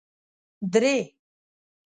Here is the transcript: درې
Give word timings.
درې 0.73 0.95